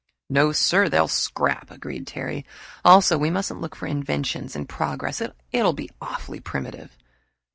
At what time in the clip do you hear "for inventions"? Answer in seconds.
3.75-4.55